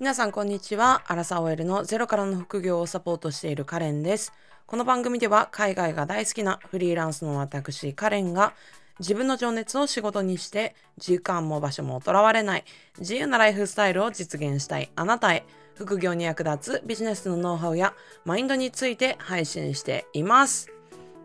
[0.00, 1.02] 皆さんこんにちは。
[1.08, 4.32] アラサー OL のゼロからの副業をサポートしているカレンです。
[4.64, 8.52] この番組では海外が大好きなフリーランスの私カレンが
[9.00, 12.64] 自分の情熱を仕事にして時間も場所もとらわれない
[13.00, 17.92] 自由なライフスタイルを実現したいあなたへ副業に役立つビジネスのノウハウや
[18.24, 20.70] マインドについて配信しています。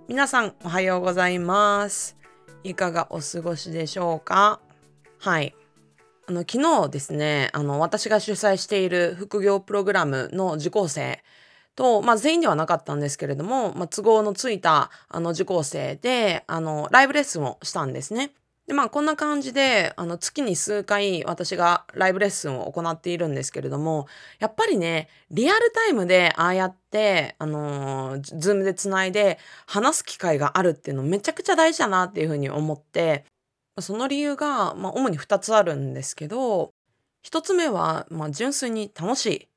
[0.07, 2.17] 皆さんおはようございます。
[2.63, 4.59] いかがお過ごしでしょうか？
[5.19, 5.55] はい。
[6.25, 11.21] あの昨日ですねあの私が主催している副業プログラムの受講生
[11.75, 18.31] と、まあ、全員ではなかったんですけれども、まあ、都合のついたあの受講生であのライブレッスンをしたんですね。
[18.67, 24.07] でまあこんな感じであの月に数回私がライブレッスンを行っているんですけれども
[24.39, 33.25] やっぱりねリアルタイムでああやってあの Zoom でつないで話す機会があるっていうのめちゃくちゃ大事だなっていうふうに思って
[33.81, 36.73] その理由が、まあ、主に2つあるんですけど
[37.25, 39.47] 1つ目は、まあ、純粋に楽しい。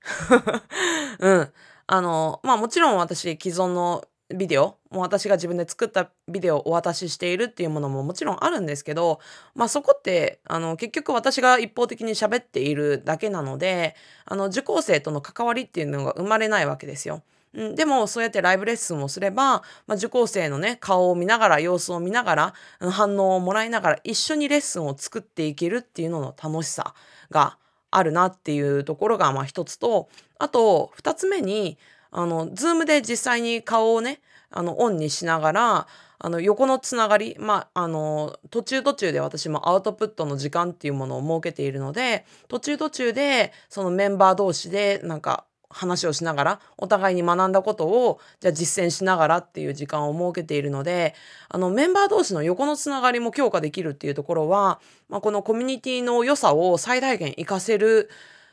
[1.18, 1.52] うん。
[1.88, 4.04] あのまあもちろん私既存の
[4.34, 9.20] ビデオもう私が自分で作ったビデオをお渡ししているっていうものももちろんあるんですけど、
[9.54, 17.22] まあ、そこってあの結局私が一方的に喋っているだけなのであの受講生との関わりっていうのが生まれないわけですよ。
[17.56, 26.94] うん、でもそうやってライブレッスンをすれば、まあ、受講生のね顔を見ながら様子を見ながらうん反応をもらいながら一緒にレッスンを作っていけるっていうのの楽しさ
[27.30, 27.56] が
[27.90, 31.78] あるなっていうところがまあ一つとあと二つ目に
[32.10, 34.20] あの Zoom で実際に顔をね
[34.50, 35.86] あのオンにしながら
[36.18, 51.14] あの横のつながりまああの途中途中で私もアウトプットの時間っていうものを設けているので途中途中でそのメンバー同士でなんか話をしながらお互いに学んだことをじゃあ実践しながらっていう時間を設けているので
[51.48, 58.10] あのメンバー同士の横のつながりも強化できるっていうところは、まあ、このコミュニティの良さを最大限活かせる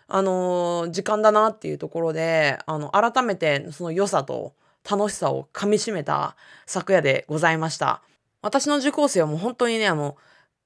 [0.08, 4.54] あの時間だなっていうところであの改めてその良さと
[4.90, 8.02] 楽しさをかみしめた昨夜でございました。
[8.42, 10.18] 私の受講生はもう本当にねあの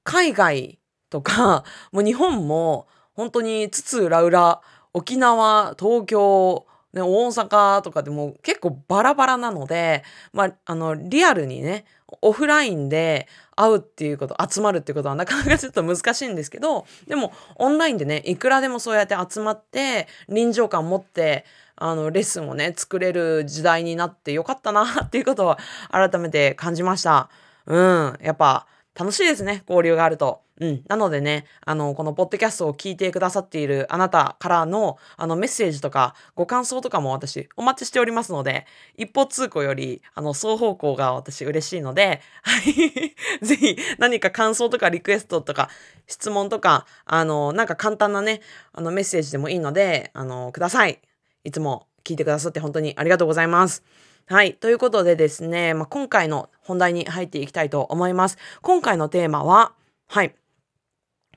[0.02, 0.78] 海外
[1.10, 4.60] とかもう日本も本当に津々浦々
[4.98, 11.84] 沖縄東京、ね、大阪とかでも結構バラバラなので、まあ、あのリアルにね
[12.20, 21.44] オフラインで会うっていうこと集まるっていうことは なかなかちょっと難しいんですけどでもオンラインでねいくらでもそうやって集まって臨場感持って
[21.76, 25.58] あのレッスンをね作れる時代になってよかったなっていうことは
[25.92, 27.30] 改めて感じました。
[27.66, 28.66] うんやっぱ
[28.98, 30.40] 楽しいですね交流があると。
[30.60, 30.84] うん。
[30.88, 43.14] なのでね、あの、このポッドキャストを聞いてくださっているあなたからの、あの、メッセージとか、ご感想とかも私、お待ちしておりますので、一方通行より、あの、双方向が私嬉しいので、はい。
[43.46, 45.70] ぜひ、何か感想とかリクエストとか、
[46.06, 48.40] 質問とか、あの、なんか簡単なね、
[48.72, 51.00] あの、メッセージでもいいので、あの、ください。
[51.44, 53.84] いつも聞いてくださって本当にありがとうございます。
[54.26, 54.54] はい。
[54.54, 58.36] ということでですね、まあ、今回の本題に入っていきたいと思います。
[58.60, 59.72] 今回のテーマは、
[60.06, 60.34] はい。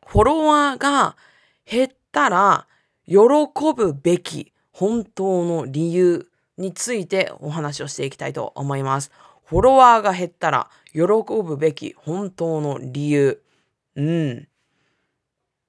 [0.05, 1.15] フォロワーが
[1.65, 2.67] 減ったら
[3.05, 3.17] 喜
[3.75, 9.11] ぶべき本当の理由についてお話をしていきたいと思います。
[9.45, 13.41] フォロワーが減ったら喜ぶべき本当の理由。
[13.95, 14.47] うん。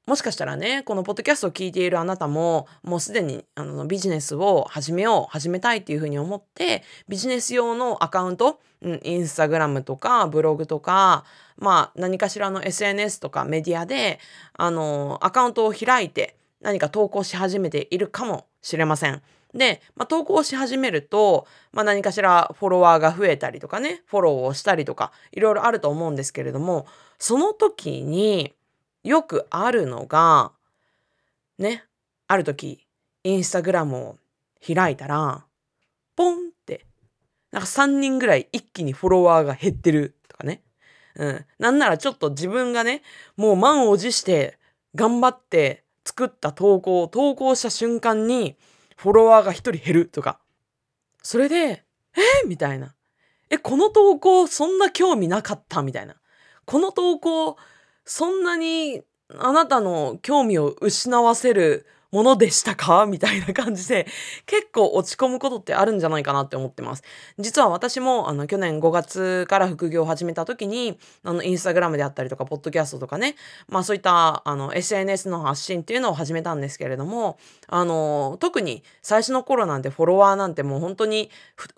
[0.07, 11.25] もしかしたらね、このポッドキャストを聞いているあなたも、もうすでにあのビジネスを始めよう、始めたいっていうふうに思って、ビジネス用のアカウント、うん、インスタグラムとかブログとか、
[11.57, 14.19] まあ何かしらの SNS とかメディアで、
[14.55, 19.23] あの、アカウントを開いて何か投稿し始めているかもしれません。
[19.55, 26.87] で、まあ、投稿し始めると、まあ、何かしらフォロワーが増えたりとかね、フォローをしたりとか、いろいろあると思うんですけれども、
[27.19, 28.55] その時に
[29.05, 30.53] よくあるのが、
[31.59, 31.85] ね、
[32.29, 32.87] ある時、
[33.25, 34.19] インスタグラムを
[34.65, 35.45] 開いたら、
[36.17, 36.87] ポンって、
[37.51, 40.63] なんか3人ぐらい一気にフォロワーが減ってるとかね。
[41.17, 41.45] うん。
[41.59, 43.03] なんならちょっと自分がね、
[43.37, 44.59] もう満を持して
[44.95, 48.57] 頑張って作った投稿を投稿した瞬間に
[48.97, 50.41] フォロワーが一人減るとか。
[51.23, 51.85] それで、
[52.17, 52.47] え？
[52.47, 52.95] みたいな。
[53.51, 55.83] え、この投稿そんな興味なかった？
[55.83, 56.17] みたいな。
[56.65, 57.57] この投稿
[58.05, 59.03] そんなに
[59.39, 63.07] あなたの興味を失わせるものでしたか？
[63.07, 64.07] みたいな感じで
[64.47, 67.03] 結構落ち込むことってあるんじゃないかなって思ってます。
[67.39, 73.35] 実は私もあの去年5月から副業を始めた時にあのインスタグラムであったりとかポッドキャストとかね
[73.67, 81.31] まあそういったあの SNS の発信っていうのを始めたんですけれどもあの特に最初の頃なんてフォロワーなんてもう本当に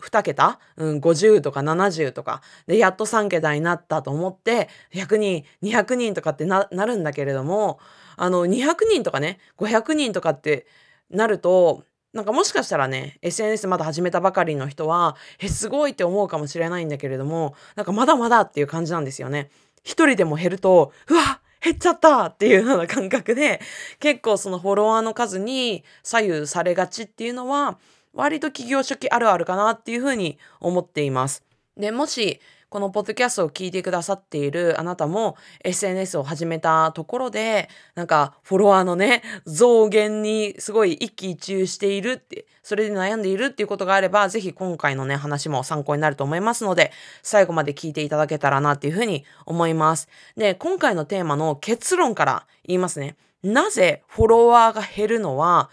[0.02, 7.78] 2桁、うん、50とか70とかでやっと3桁になったと思って100人200人とかってななるんだけれども
[8.16, 10.66] あの200人とかね500人とかって
[11.10, 19.50] なるとなんかもしかしたらね SNS まだ始めたばかりの人はえすごいって思うかもしれないんだけれどもなんかまだまだっていう感じなんですよね。
[19.82, 23.60] 一人でも減るとうわ減っちゃったっていうような感覚で
[23.98, 27.78] 結構そのフォロワーの数に左右されがちっていうのは
[28.12, 31.42] 割と企業初期あるあるかなっていうふうに思っています。
[31.76, 32.40] でもし
[32.74, 46.90] このポッドキャストを聞いてくださっているあなたも SNS を始めたところで、なんかフォロワーのね、増減にすごい一喜一憂しているって、それで悩んでいるっていうことがあれば、ぜひ今回のね、話も参考になると思いますので、
[47.22, 50.08] 最後まで聞いていただけたらなっていうふうに思います。
[50.36, 53.14] で、今回のテーマの結論から言いますね。
[53.44, 55.70] なぜフォロワーが減るのは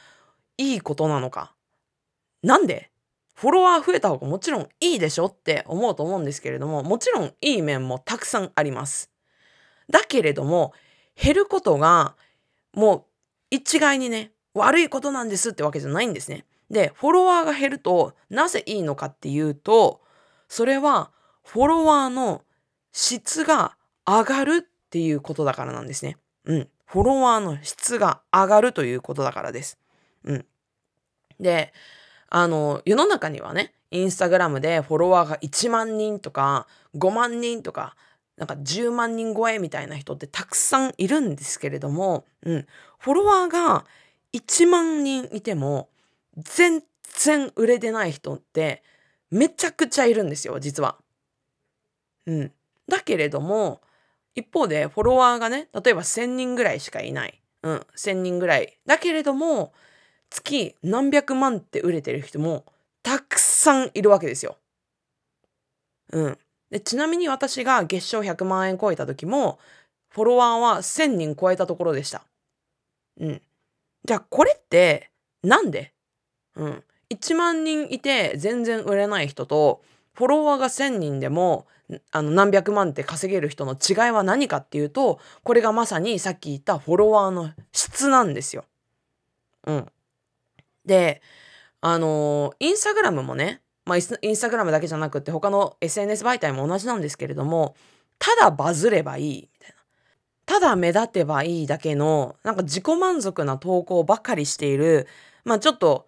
[0.59, 1.55] いいことなのか。
[2.43, 2.90] なんで
[3.41, 9.09] フォロワー増えた方がもちろんいいでしょって思うと思うんですけれども、もちろんいい面もたくさんあります。
[9.89, 10.73] だけれども、
[11.15, 12.15] 減ることが
[12.73, 13.03] もう
[13.49, 16.45] 一概にね、悪いことなんですってわけじゃないんですね。
[16.69, 20.01] で、フォロワーが減るとなぜいいのかっていうと、
[20.47, 21.09] それは
[21.43, 22.43] フォロワーの
[22.91, 26.17] 質が上がるっていうことだからなんですね。
[26.45, 26.69] うん。
[26.85, 29.79] フォロワーの質が上がるということだからです。
[30.25, 30.45] うん。
[31.39, 31.73] で、
[32.31, 37.95] あの、世の中にはね、インスタグラムでフォロワーが1万人とか5万人とか
[38.37, 42.65] なんか10万人超えみたいな人ってたくさんいるんですけれども、うん、
[42.97, 43.85] フォロワーが
[44.33, 45.89] 1万人いても
[46.37, 46.81] 全
[47.17, 48.81] 然売れてない人って
[49.29, 50.97] めちゃくちゃいるんですよ実は。
[52.25, 52.51] うん、
[52.87, 53.81] だけれども
[54.35, 58.79] 一方でフォロワーがね例えば1,000人ぐらいしかいない、うん、1,000人ぐらい。
[58.85, 59.73] だけれども
[60.31, 62.65] 月何百万って売れてる人も
[63.03, 64.57] たくさんいるわけですよ。
[66.13, 66.37] うん。
[66.71, 69.59] でちなみに私が月賞100万円超えた時も
[70.09, 72.23] フォロワーは1000人超えたところでした。
[73.19, 73.41] うん。
[74.05, 75.11] じゃあこれって
[75.43, 75.93] なんで？
[76.55, 76.83] うん。
[77.09, 79.81] 1万人いて全然売れない人と
[80.13, 81.67] フォロワーが1000人でも
[82.11, 88.63] あの何百万って稼げる人の違いは何かっていうとこれがまさにさっき言ったフォロワーの質なんですよ。
[89.67, 89.91] うん。
[90.85, 91.21] で、
[91.81, 97.75] あのインスタグラムもね、まあ、インスタグラムだけじゃなくて他の SNS 媒体も同じなんですけれども、
[98.19, 99.75] ただバズればいいみたいな。
[100.45, 105.07] ただ目立てばいいだけの、なんか自己満足な投稿ばっかりしている、
[105.43, 106.07] まあちょっと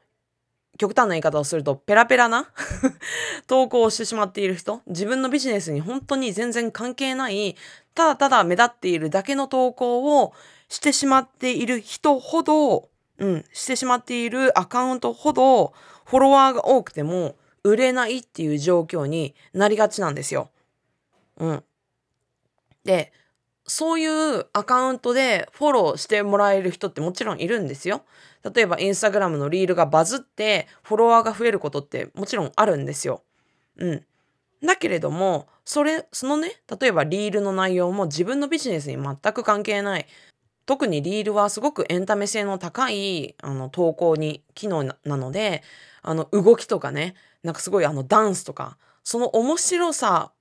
[0.78, 2.50] 極端な言い方をするとペラペラな
[3.48, 7.56] 投稿をしてしまっている人、自分のビジネスに本当に全然関係ない、
[7.96, 10.34] ただただ目立っているだけの投稿を
[10.70, 12.90] してしまっている人ほど、
[13.24, 15.74] うん、してしまっているアカウントほど
[16.06, 20.50] フォロワーが多くても売れないっていう状況になりがちなんですよ。
[21.38, 21.64] うん。
[22.84, 23.14] で、
[23.66, 28.04] そういうアカウントでフォローしてもらえる人ってもちろんいるんですよ。
[28.54, 33.24] 例えばインスタグラムのリールがバズってフォロワーが増えることってもちろんあるんですよ。
[33.78, 34.06] うん。
[34.62, 40.08] だけれども、それ、そのね、例えばリールの内容も自分のビジネスに全く関係ない。
[40.66, 45.64] 特にリールはすごくエンタメ性の高いあの投稿に機能なので
[46.02, 50.32] あの動きとかねなんかすごいあのダンスとかその面白さ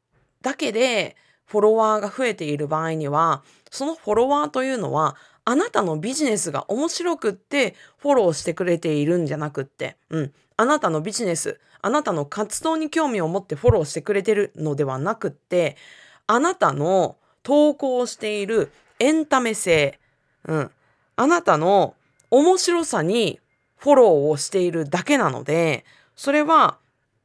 [0.41, 1.17] だけで
[1.47, 15.77] フォロワーが増えている場合にはそのフォロワーというのはあなたのビジネスが面白くってフォローしてくれているんじゃなくって、うん、あなたのビジネスあなたの活動に興味を持ってフォローしてくれてるのではなくって
[16.29, 18.71] あなたの投稿している
[19.01, 19.99] エンタメ性
[20.47, 20.71] うん。
[21.17, 21.95] あなたの
[22.31, 23.41] 面白さに
[23.77, 25.85] フォローをしているだけなので、
[26.17, 26.79] それは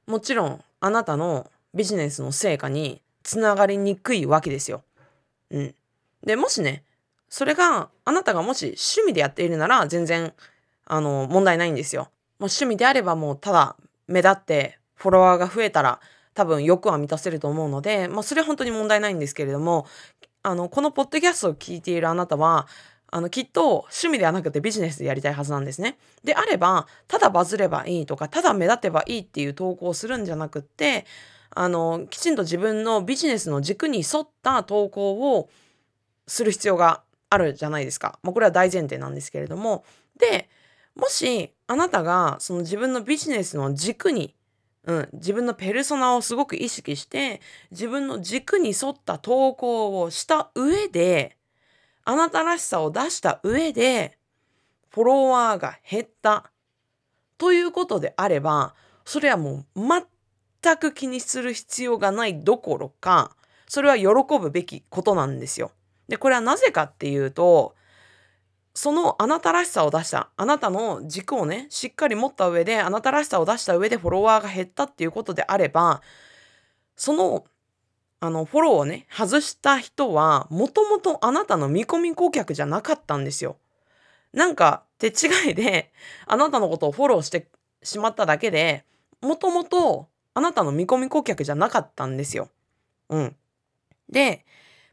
[0.05, 4.83] もちろんあなたのビジネスの成果につながりにくいわけですよ。
[5.51, 5.75] うん。
[6.23, 6.83] で、もしね、
[7.29, 10.33] それがあなたがもし趣味でやっているなら全然
[10.85, 12.03] あの問題ないんですよ。
[12.03, 12.09] もう
[12.45, 13.75] 趣味であればもうただ
[14.07, 15.99] 目立ってフォロワーが増えたら
[16.33, 19.87] 多分欲は満たせると思うので、まあそれは本当に問題ないんですけれども、
[20.43, 22.67] あの、このポッドキャストを聞いているあなたは、
[23.09, 25.97] あの、きっと趣味ではなくてビジネスでやりたいはずなんですね。
[26.23, 31.05] であれば、ただバズればいいとか、ただ目立てばいいっていう投稿をするんじゃなくって、
[31.51, 35.49] あの、きちんと自分のビジネスの軸に沿った投稿を
[36.27, 38.19] する必要があるじゃないですか。
[38.23, 39.85] まあ、これは大前提なんですけれども。
[40.19, 40.49] で、
[40.95, 44.35] もし、あなたがその自分のビジネスの軸に
[44.87, 51.35] うん、自分のペルソナをすごく意識して自分の軸に沿った投稿をした上で
[52.09, 54.17] あなたらしさを出した上で、
[54.89, 56.51] フォロワーが減った
[57.37, 59.79] ということであれば、それはもう
[60.63, 63.35] 全く気にする必要がないどころか、
[63.67, 65.71] それは喜ぶべきことなんですよ。
[66.07, 67.75] で、これはなぜかっていうと、
[68.73, 76.03] そのあなたらしさを出したあなたの軸をねしっかり持った上であなたらしさを出した上でフォロワーが減ったっていうことであれば
[76.95, 77.43] その
[78.19, 83.57] あのフォローをね外した人はもともとあなたの見込み顧客じゃなかったんですよ。
[84.33, 85.91] なんか手違いで
[86.25, 87.47] あなたのことをフォローして
[87.83, 88.83] しまっただけで
[89.21, 92.49] もともとあなたの見込み顧客じゃなかったんですよ。
[93.09, 93.35] うん。
[94.09, 94.45] で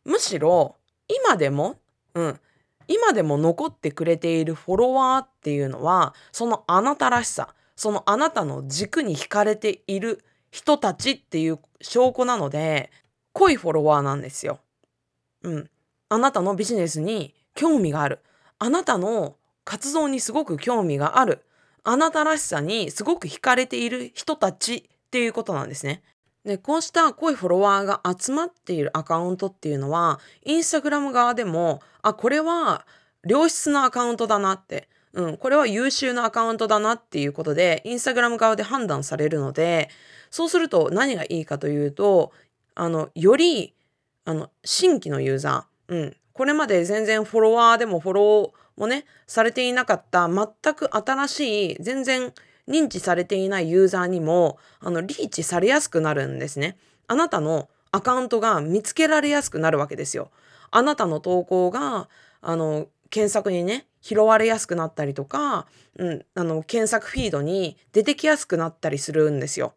[0.04, 0.76] むしろ
[1.08, 1.76] 今でも、
[2.14, 2.40] うん、
[2.88, 12.90] 今でも残ってくれているフォロワーっていうのはそのあなたらしさそのあなたの軸に惹かれている人たちっていう証拠なので
[13.34, 14.60] 濃いフォロワーなんですよ。
[15.42, 15.70] うん。
[16.08, 18.20] あなたのビジネスに興味がある。
[18.58, 21.44] あなたの活動にすごく興味がある。
[21.82, 26.02] あなたらしさにすごく惹かれている人たちっていうことなんですね。
[26.44, 32.86] で、こうした濃いフォロワーが集まっているアカウントっていうのは、インスタグラム側でも、あ、これは
[33.26, 39.88] 良質なアカウントだなって、うん、これは優秀なアカウントだなっていうことで、インスタグラム側で判断されるので、
[40.30, 42.32] そうすると何がいいかというと、
[42.74, 43.74] あの、より、
[44.24, 52.32] あの、新規のユーザー、うん、これまで全然フォロワーでもフォローもね、されていなかった全く新しい、全然
[52.68, 56.76] 認知されていないユーザーにもあのリーチされやすくなるんですね。
[57.06, 60.30] あなたのアカウントが見つけられやすくなるわけですよ。
[60.70, 62.08] あなたの投稿が
[62.40, 65.66] あの検索にね拾われやすくなったりとか、
[65.96, 69.74] うん、あの検索フィードに出てきやすくなったりするんですよ。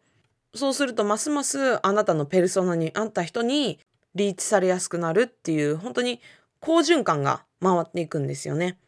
[0.54, 3.78] そうするとますますあなたのペルソナに合った人に
[4.14, 6.20] リーチされやすくなるっていう本当に
[6.60, 8.78] 好循環が回っていくんですよね。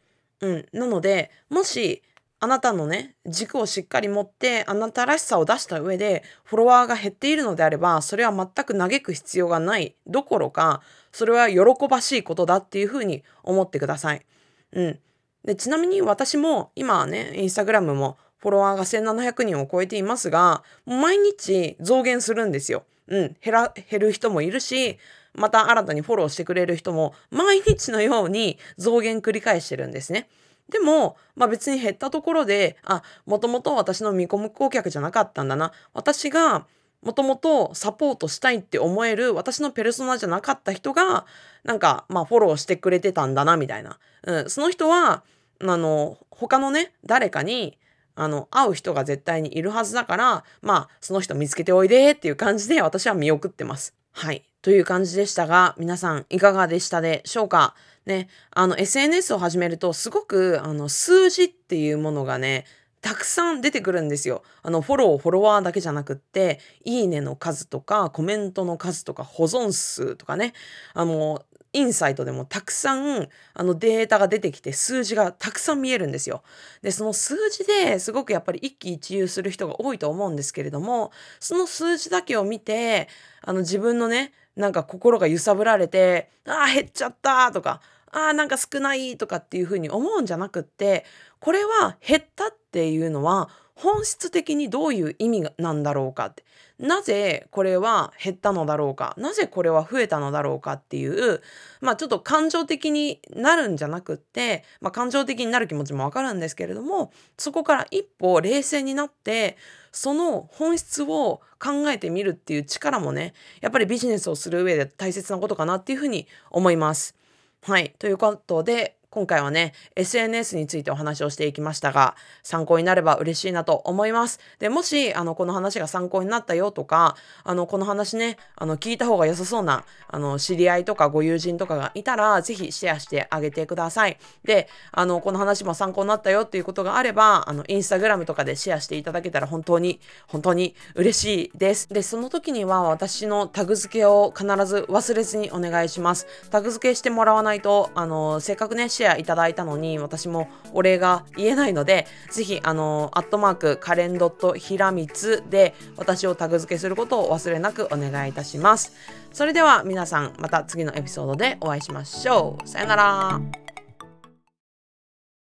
[0.40, 2.02] うん、なのでもし
[2.42, 10.80] あなたのね、軸をしっかり持って、あなたらしさを出した上で、フォロワーが減っているのであれば、それは全く嘆く必要がないどころか、
[11.12, 14.24] それは喜ばしいことだっていうふうに思ってください。
[14.72, 14.98] うん。
[15.44, 22.84] で、ちなみに私も、今ね、インスタグラムもフォロワーが1700人を超えていますが、毎日増減するんですよ。
[23.08, 23.36] うん。
[23.40, 24.98] 減ら、減る人もいるし、
[25.34, 30.28] また新たにフォローしてくれる人も、毎日のように増減繰り返してるんですね。
[30.70, 35.72] でも、まあ別に減ったところで、あ、もともと私の見込む顧客じゃなかったんだな。
[35.92, 36.66] 私が
[37.02, 41.26] もともとサポートしたいって思える私のペルソナじゃなかった人が、
[41.64, 43.98] なんか、まあフォローしてくれてたんだな、みたいな。
[44.22, 45.22] うん、その人は、
[45.60, 47.78] あの、他のね、誰かに、
[48.20, 53.94] あの、会う人が絶対にいるはずだから、まあ、その人見つけておいでっていう感じで私は見送ってます。
[54.12, 54.44] はい。
[54.60, 57.74] という感じでしたが、皆さんいかがでしたでしょうか？
[58.04, 62.66] ね、あの SNS を始めるとすごくあの数字っていうものがね、
[63.00, 64.42] たくさん出てくるんですよ。
[64.62, 70.52] あの、フォロー、フォロワーだけじゃなくって、いいねの数とか、コメントの数とか、保存数とかね、
[70.92, 76.42] あの、インサイトでもたくさんあのデータが出てきて数字がたくさん見えるんですよ。
[76.82, 83.08] で、その数字ですごくやっぱり一喜一憂する人が多いと思うんですけれども、その数字だけを見て、
[83.42, 87.80] あの自分のね、なんか心が揺さぶられて、ああ、減っちゃったとか、
[88.12, 91.04] ああ、なんか少ないとかっていうふうに思うんじゃなくって、
[91.38, 93.48] これは減ったっていうのは
[93.82, 96.44] 本質的にどういう意味なんだろうかって。
[96.78, 99.14] なぜこれは減ったのだろうか。
[99.18, 101.42] なぜこれは増えたのだろうかっていう、
[101.80, 109.56] まあちょっと感情的になるんじゃなくって、まあ感情的になる気持ちもわかるんですけれども、そこから一歩冷静になって、
[109.92, 117.14] その本質を考えてみるっていう力もね、やっぱりビジネスをする上で大切なことかなっていうふうに思います。
[117.62, 117.94] はい。
[117.98, 122.14] ということで、今回はね、SNS についてお話をしていきましたが、
[122.44, 124.38] 参考になれば嬉しいなと思います。
[124.60, 134.16] で、もし、あの、この話が参考になったよとか、あの、この話ね、あの、聞いた方が良さそうな、あの、知り合いとかご友人とかがいたら、ぜひシェアしてあげてください。
[134.44, 139.98] で、あの、この話も参考になったよっていうことがあれば、あの、インスタグラムとかでシェアしていただけたら本当に、
[140.28, 141.88] 本当に嬉しいです。
[141.88, 146.28] で、その時には私のタグ付けを必ず忘れずにお願いします。
[146.50, 158.92] タグ付けしてもらわないと、あの、せっかくね、シェアいただいたのに、私もお礼が言えないので、ぜひ、あの、アットマーク、カレンドットひらみつで、私をタグ付けすることを忘れなくお願いいたします。
[159.32, 162.68] それでは皆さん、また次のエピソードでお会いしましょう。
[162.68, 163.69] さよなら。